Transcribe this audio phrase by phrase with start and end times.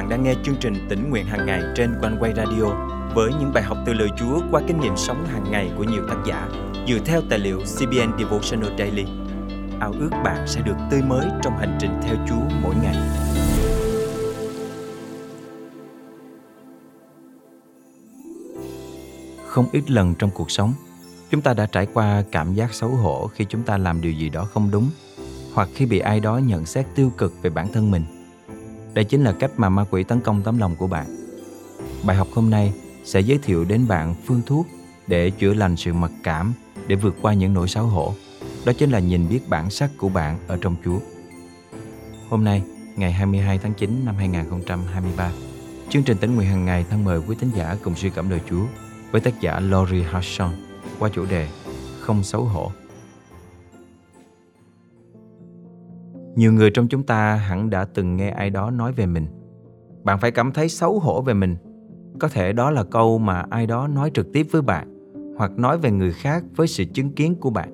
[0.00, 2.64] bạn đang nghe chương trình tỉnh nguyện hàng ngày trên quanh quay radio
[3.14, 6.02] với những bài học từ lời Chúa qua kinh nghiệm sống hàng ngày của nhiều
[6.08, 6.48] tác giả
[6.88, 9.04] dựa theo tài liệu CBN Devotional Daily.
[9.80, 12.96] Ao ước bạn sẽ được tươi mới trong hành trình theo Chúa mỗi ngày.
[19.46, 20.74] Không ít lần trong cuộc sống,
[21.30, 24.28] chúng ta đã trải qua cảm giác xấu hổ khi chúng ta làm điều gì
[24.28, 24.90] đó không đúng
[25.54, 28.19] hoặc khi bị ai đó nhận xét tiêu cực về bản thân mình.
[28.94, 31.06] Đây chính là cách mà ma quỷ tấn công tấm lòng của bạn.
[32.04, 32.72] Bài học hôm nay
[33.04, 34.66] sẽ giới thiệu đến bạn phương thuốc
[35.06, 36.52] để chữa lành sự mặc cảm
[36.86, 38.14] để vượt qua những nỗi xấu hổ.
[38.64, 40.98] Đó chính là nhìn biết bản sắc của bạn ở trong Chúa.
[42.28, 42.62] Hôm nay,
[42.96, 45.32] ngày 22 tháng 9 năm 2023,
[45.88, 48.40] chương trình tỉnh nguyện hàng ngày thân mời quý tín giả cùng suy cảm lời
[48.50, 48.64] Chúa
[49.10, 50.50] với tác giả Laurie Harshon
[50.98, 51.48] qua chủ đề
[52.00, 52.72] Không xấu hổ.
[56.40, 59.26] Nhiều người trong chúng ta hẳn đã từng nghe ai đó nói về mình.
[60.04, 61.56] Bạn phải cảm thấy xấu hổ về mình
[62.20, 64.88] có thể đó là câu mà ai đó nói trực tiếp với bạn
[65.36, 67.70] hoặc nói về người khác với sự chứng kiến của bạn.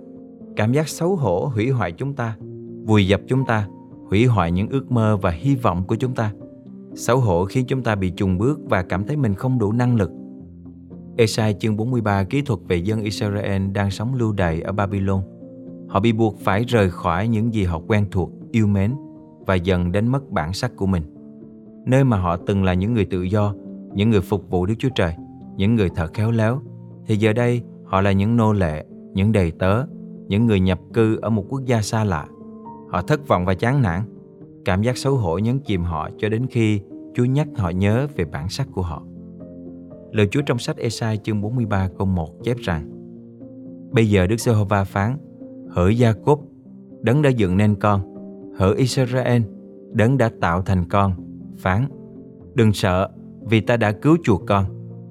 [0.57, 2.37] Cảm giác xấu hổ hủy hoại chúng ta,
[2.85, 3.69] vùi dập chúng ta,
[4.11, 6.33] hủy hoại những ước mơ và hy vọng của chúng ta.
[6.95, 9.97] Xấu hổ khiến chúng ta bị chùn bước và cảm thấy mình không đủ năng
[9.97, 10.11] lực.
[11.17, 15.23] Esai chương 43 kỹ thuật về dân Israel đang sống lưu đày ở Babylon.
[15.89, 18.95] Họ bị buộc phải rời khỏi những gì họ quen thuộc, yêu mến
[19.47, 21.03] và dần đánh mất bản sắc của mình.
[21.87, 23.55] Nơi mà họ từng là những người tự do
[23.95, 25.15] những người phục vụ Đức Chúa Trời,
[25.57, 26.61] những người thợ khéo léo,
[27.07, 29.85] thì giờ đây họ là những nô lệ, những đầy tớ,
[30.29, 32.27] những người nhập cư ở một quốc gia xa lạ.
[32.89, 34.03] Họ thất vọng và chán nản,
[34.65, 36.81] cảm giác xấu hổ nhấn chìm họ cho đến khi
[37.15, 39.03] Chúa nhắc họ nhớ về bản sắc của họ.
[40.13, 42.91] Lời Chúa trong sách Esai chương 43 câu 1 chép rằng
[43.93, 45.19] Bây giờ Đức Giê-hô-va phán
[45.71, 46.41] Hỡi Gia-cốp,
[47.03, 48.16] đấng đã dựng nên con
[48.59, 49.43] Hỡi Israel,
[49.93, 51.13] đấng đã tạo thành con
[51.59, 51.89] Phán
[52.55, 53.09] Đừng sợ,
[53.41, 54.65] vì ta đã cứu chuộc con,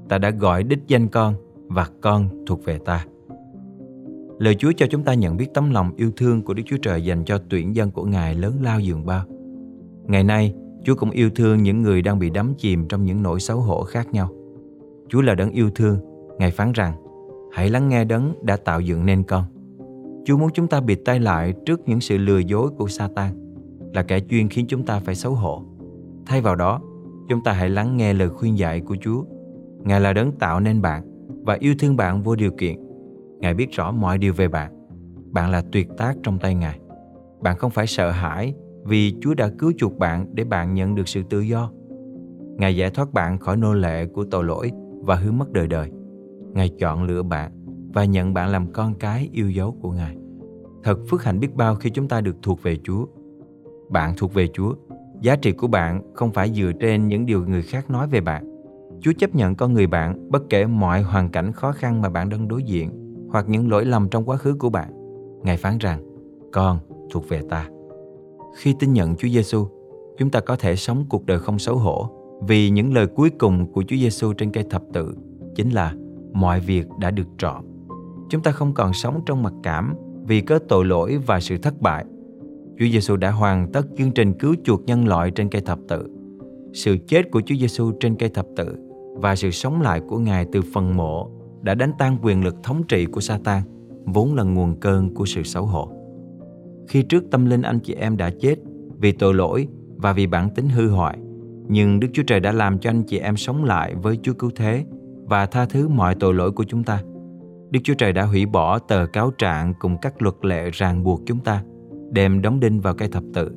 [0.10, 1.34] ta đã gọi đích danh con
[1.68, 3.06] và con thuộc về ta.
[4.40, 7.04] Lời Chúa cho chúng ta nhận biết tấm lòng yêu thương của Đức Chúa Trời
[7.04, 9.26] dành cho tuyển dân của Ngài lớn lao dường bao.
[10.04, 10.54] Ngày nay,
[10.84, 13.84] Chúa cũng yêu thương những người đang bị đắm chìm trong những nỗi xấu hổ
[13.84, 14.30] khác nhau.
[15.10, 16.00] Chúa là đấng yêu thương,
[16.40, 16.94] Ngài phán rằng,
[17.54, 19.44] hãy lắng nghe đấng đã tạo dựng nên con.
[20.26, 23.32] Chúa muốn chúng ta bịt tay lại trước những sự lừa dối của Satan,
[23.94, 25.64] là kẻ chuyên khiến chúng ta phải xấu hổ.
[26.26, 26.82] Thay vào đó,
[27.30, 29.24] chúng ta hãy lắng nghe lời khuyên dạy của Chúa.
[29.84, 31.04] Ngài là đấng tạo nên bạn
[31.46, 32.76] và yêu thương bạn vô điều kiện.
[33.40, 34.88] Ngài biết rõ mọi điều về bạn.
[35.32, 36.80] Bạn là tuyệt tác trong tay Ngài.
[37.42, 38.54] Bạn không phải sợ hãi
[38.84, 41.72] vì Chúa đã cứu chuộc bạn để bạn nhận được sự tự do.
[42.58, 44.72] Ngài giải thoát bạn khỏi nô lệ của tội lỗi
[45.02, 45.92] và hướng mất đời đời.
[46.54, 47.52] Ngài chọn lựa bạn
[47.96, 50.16] và nhận bạn làm con cái yêu dấu của Ngài.
[50.84, 53.06] Thật phước hạnh biết bao khi chúng ta được thuộc về Chúa.
[53.90, 54.74] Bạn thuộc về Chúa
[55.22, 58.46] Giá trị của bạn không phải dựa trên những điều người khác nói về bạn.
[59.02, 62.30] Chúa chấp nhận con người bạn bất kể mọi hoàn cảnh khó khăn mà bạn
[62.30, 62.92] đang đối diện
[63.30, 64.92] hoặc những lỗi lầm trong quá khứ của bạn.
[65.44, 66.02] Ngài phán rằng,
[66.54, 66.80] con
[67.12, 67.70] thuộc về ta.
[68.56, 69.68] Khi tin nhận Chúa Giêsu,
[70.18, 72.10] chúng ta có thể sống cuộc đời không xấu hổ
[72.48, 75.16] vì những lời cuối cùng của Chúa Giêsu trên cây thập tự
[75.56, 75.94] chính là
[76.34, 77.75] mọi việc đã được trọn.
[78.30, 79.96] Chúng ta không còn sống trong mặc cảm
[80.28, 82.06] vì có tội lỗi và sự thất bại
[82.80, 86.08] Chúa Giêsu đã hoàn tất chương trình cứu chuộc nhân loại trên cây thập tự.
[86.74, 88.76] Sự chết của Chúa Giêsu trên cây thập tự
[89.16, 91.32] và sự sống lại của Ngài từ phần mộ
[91.62, 93.62] đã đánh tan quyền lực thống trị của Satan,
[94.06, 95.92] vốn là nguồn cơn của sự xấu hổ.
[96.88, 98.56] Khi trước tâm linh anh chị em đã chết
[98.98, 101.18] vì tội lỗi và vì bản tính hư hoại,
[101.68, 104.52] nhưng Đức Chúa Trời đã làm cho anh chị em sống lại với Chúa Cứu
[104.56, 104.86] Thế
[105.26, 107.02] và tha thứ mọi tội lỗi của chúng ta.
[107.70, 111.22] Đức Chúa Trời đã hủy bỏ tờ cáo trạng cùng các luật lệ ràng buộc
[111.26, 111.64] chúng ta–
[112.16, 113.52] đem đóng đinh vào cây thập tự.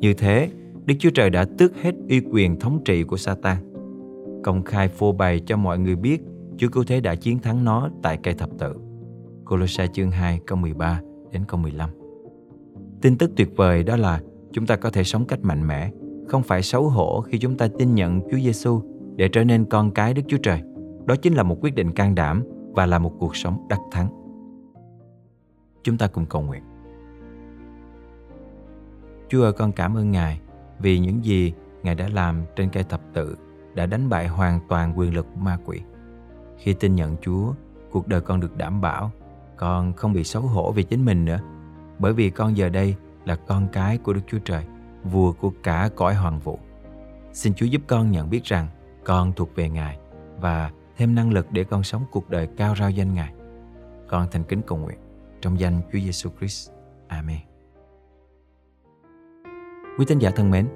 [0.00, 0.50] Như thế,
[0.84, 3.56] Đức Chúa Trời đã tước hết uy quyền thống trị của Satan,
[4.44, 6.22] công khai phô bày cho mọi người biết
[6.56, 8.74] Chúa Cứu Thế đã chiến thắng nó tại cây thập tự.
[9.44, 11.00] Colossae chương 2 câu 13
[11.32, 11.90] đến câu 15
[13.02, 14.20] Tin tức tuyệt vời đó là
[14.52, 15.90] chúng ta có thể sống cách mạnh mẽ,
[16.28, 18.80] không phải xấu hổ khi chúng ta tin nhận Chúa Giêsu
[19.16, 20.60] để trở nên con cái Đức Chúa Trời.
[21.06, 24.08] Đó chính là một quyết định can đảm và là một cuộc sống đắc thắng.
[25.82, 26.62] Chúng ta cùng cầu nguyện.
[29.28, 30.40] Chúa ơi con cảm ơn Ngài
[30.78, 31.52] vì những gì
[31.82, 33.36] Ngài đã làm trên cây thập tự
[33.74, 35.80] đã đánh bại hoàn toàn quyền lực ma quỷ.
[36.58, 37.52] Khi tin nhận Chúa,
[37.90, 39.10] cuộc đời con được đảm bảo,
[39.56, 41.40] con không bị xấu hổ vì chính mình nữa,
[41.98, 44.64] bởi vì con giờ đây là con cái của Đức Chúa Trời,
[45.04, 46.58] vua của cả cõi hoàng vũ.
[47.32, 48.68] Xin Chúa giúp con nhận biết rằng
[49.04, 49.98] con thuộc về Ngài
[50.40, 50.70] và
[51.00, 53.32] thêm năng lực để con sống cuộc đời cao rao danh Ngài.
[54.08, 54.98] Con thành kính cầu nguyện
[55.40, 56.70] trong danh Chúa Giêsu Christ.
[57.08, 57.38] Amen.
[59.98, 60.66] Quý tín giả thân mến,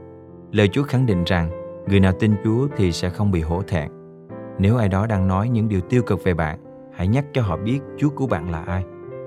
[0.53, 1.51] lời Chúa khẳng định rằng
[1.89, 3.91] Người nào tin Chúa thì sẽ không bị hổ thẹn.
[4.59, 6.59] Nếu ai đó đang nói những điều tiêu cực về bạn,
[6.95, 8.85] hãy nhắc cho họ biết Chúa của bạn là ai.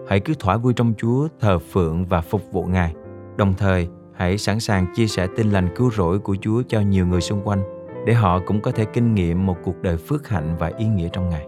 [0.08, 2.94] Hãy cứ thỏa vui trong Chúa, thờ phượng và phục vụ Ngài.
[3.38, 7.08] Đồng thời, hãy sẵn sàng chia sẻ tin lành cứu rỗi của Chúa cho nhiều
[7.08, 7.77] người xung quanh
[8.08, 11.10] để họ cũng có thể kinh nghiệm một cuộc đời phước hạnh và ý nghĩa
[11.14, 11.48] trong Ngài.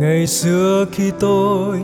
[0.00, 1.82] ngày xưa khi tôi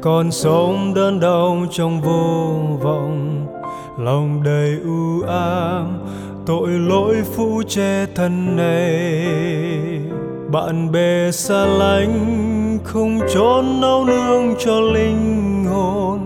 [0.00, 3.46] còn sống đơn đau trong vô vọng,
[3.98, 5.98] lòng đầy u ám,
[6.46, 9.26] tội lỗi phu che thân này,
[10.52, 12.51] bạn bè xa lánh
[12.84, 16.18] không chốn nấu nương cho linh hồn.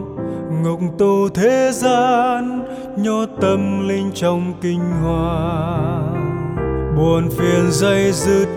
[0.63, 2.65] Ngục tù thế gian
[2.97, 6.33] nhốt tâm linh trong kinh hoàng.
[6.97, 8.49] Buồn phiền dây dứt,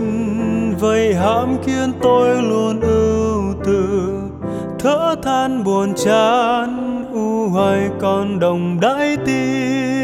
[0.79, 4.13] vây hãm khiến tôi luôn ưu tư.
[4.79, 9.98] Thở than buồn chán, u hoài còn đồng đãi tim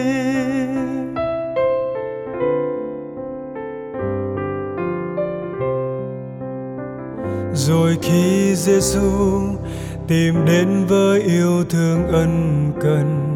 [7.56, 9.12] rồi khi Giêsu
[10.08, 13.32] tìm đến với yêu thương ân cần,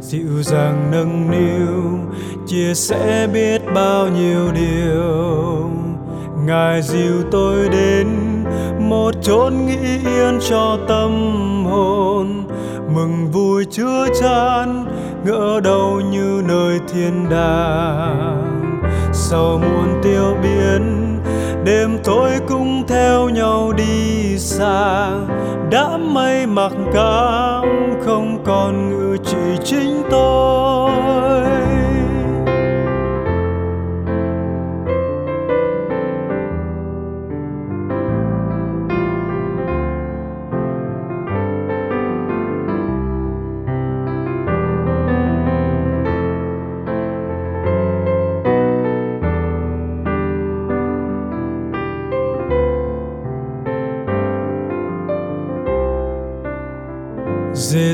[0.00, 1.98] dịu dàng nâng niu,
[2.46, 5.70] chia sẻ biết bao nhiêu điều.
[6.46, 8.06] Ngài dìu tôi đến
[8.78, 11.10] một chốn nghỉ yên cho tâm
[11.64, 12.48] hồn,
[12.94, 14.84] mừng vui chứa chan,
[15.24, 18.82] ngỡ đâu như nơi thiên đàng.
[19.12, 21.02] Sau muôn tiêu biến,
[21.64, 22.30] đêm tối
[22.96, 25.10] theo nhau đi xa.
[25.70, 27.64] Đã mây mặc cảm
[28.00, 31.25] không còn ngự trị chính tôi.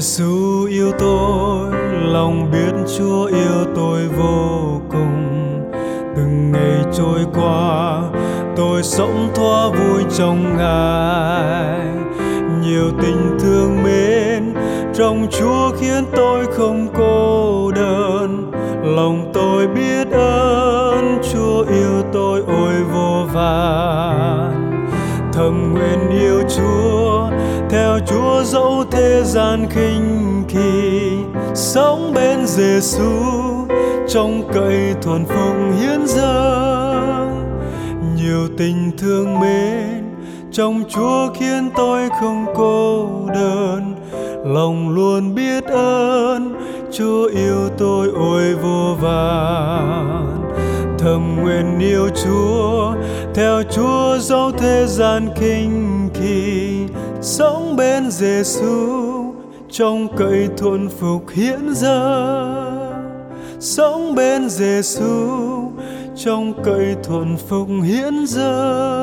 [0.02, 5.28] Giêsu yêu tôi, lòng biết Chúa yêu tôi vô cùng.
[6.16, 8.00] Từng ngày trôi qua,
[8.56, 11.87] tôi sống thoa vui trong Ngài.
[12.62, 14.54] Nhiều tình thương mến
[14.94, 18.50] trong Chúa khiến tôi không cô đơn.
[18.84, 24.88] Lòng tôi biết ơn Chúa yêu tôi ôi vô vàn.
[25.32, 27.28] Thầm nguyện yêu Chúa
[27.70, 31.10] theo Chúa dẫu thế gian khinh kỳ
[31.54, 33.10] sống bên Giêsu
[34.08, 37.58] trong cậy thuần phục hiến dâng.
[38.16, 40.14] Nhiều tình thương mến,
[40.52, 43.94] trong Chúa khiến tôi không cô đơn.
[44.44, 46.60] Lòng luôn biết ơn,
[46.93, 50.38] Chúa yêu tôi ôi vô vàn.
[50.98, 52.93] Thầm nguyện yêu Chúa,
[53.34, 56.72] theo Chúa dẫu thế gian kinh kỳ
[57.22, 59.34] sống bên Giêsu
[59.70, 62.92] trong cậy thuận phục hiện giờ,
[63.60, 65.28] sống bên Giêsu
[66.16, 69.01] trong cậy thuận phục hiện giờ.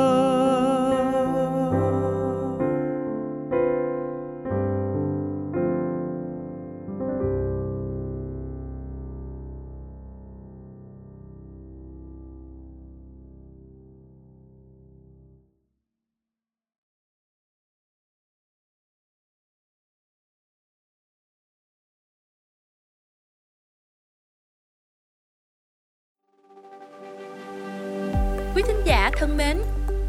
[28.59, 29.57] Quý thính giả thân mến,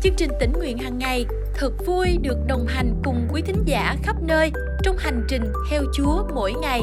[0.03, 3.97] chương trình tỉnh nguyện hàng ngày thật vui được đồng hành cùng quý thính giả
[4.03, 4.53] khắp nơi
[4.83, 6.81] trong hành trình theo Chúa mỗi ngày.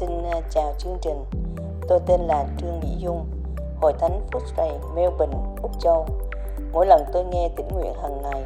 [0.00, 1.24] Xin à, chào chương trình.
[1.88, 3.26] Tôi tên là Trương Mỹ Dung,
[3.80, 6.06] Hội Thánh Footscray, Melbourne, Úc Châu.
[6.72, 8.44] Mỗi lần tôi nghe tỉnh nguyện hàng ngày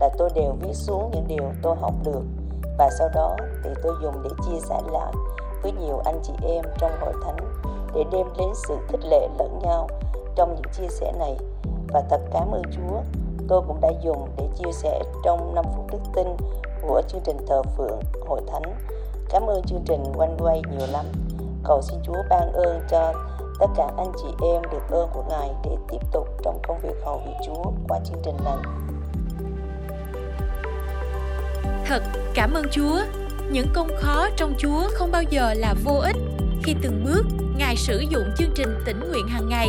[0.00, 2.22] là tôi đều viết xuống những điều tôi học được
[2.78, 5.12] và sau đó thì tôi dùng để chia sẻ lại
[5.62, 7.36] với nhiều anh chị em trong hội thánh
[7.94, 9.88] để đem đến sự khích lệ lẫn nhau
[10.36, 11.36] trong những chia sẻ này.
[11.88, 13.00] Và thật cảm ơn Chúa,
[13.48, 16.26] tôi cũng đã dùng để chia sẻ trong 5 phút đức tin
[16.82, 18.76] của chương trình thờ phượng hội thánh.
[19.30, 21.04] Cảm ơn chương trình quanh quay nhiều lắm.
[21.64, 23.12] Cầu xin Chúa ban ơn cho
[23.60, 26.94] tất cả anh chị em được ơn của Ngài để tiếp tục trong công việc
[27.04, 28.56] hầu việc Chúa qua chương trình này.
[31.86, 32.02] Thật
[32.34, 33.00] cảm ơn Chúa.
[33.50, 36.16] Những công khó trong Chúa không bao giờ là vô ích.
[36.62, 37.22] Khi từng bước,
[37.56, 39.68] Ngài sử dụng chương trình tỉnh nguyện hàng ngày